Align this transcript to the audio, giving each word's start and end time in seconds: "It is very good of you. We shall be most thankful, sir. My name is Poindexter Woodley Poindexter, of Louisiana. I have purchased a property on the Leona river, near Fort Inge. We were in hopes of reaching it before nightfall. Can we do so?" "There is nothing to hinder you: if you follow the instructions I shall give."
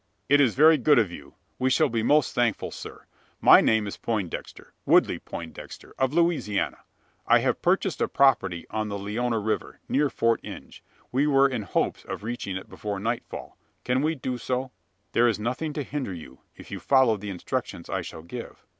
"It 0.27 0.41
is 0.41 0.55
very 0.55 0.79
good 0.79 0.97
of 0.97 1.11
you. 1.11 1.35
We 1.59 1.69
shall 1.69 1.87
be 1.87 2.01
most 2.01 2.33
thankful, 2.33 2.71
sir. 2.71 3.05
My 3.39 3.61
name 3.61 3.85
is 3.85 3.97
Poindexter 3.97 4.73
Woodley 4.83 5.19
Poindexter, 5.19 5.93
of 5.99 6.11
Louisiana. 6.11 6.79
I 7.27 7.37
have 7.41 7.61
purchased 7.61 8.01
a 8.01 8.07
property 8.07 8.65
on 8.71 8.89
the 8.89 8.97
Leona 8.97 9.37
river, 9.37 9.79
near 9.87 10.09
Fort 10.09 10.39
Inge. 10.43 10.83
We 11.11 11.27
were 11.27 11.47
in 11.47 11.61
hopes 11.61 12.03
of 12.05 12.23
reaching 12.23 12.57
it 12.57 12.67
before 12.67 12.99
nightfall. 12.99 13.59
Can 13.83 14.01
we 14.01 14.15
do 14.15 14.39
so?" 14.39 14.71
"There 15.11 15.27
is 15.27 15.37
nothing 15.37 15.71
to 15.73 15.83
hinder 15.83 16.15
you: 16.15 16.39
if 16.57 16.71
you 16.71 16.79
follow 16.79 17.15
the 17.15 17.29
instructions 17.29 17.87
I 17.87 18.01
shall 18.01 18.23
give." 18.23 18.65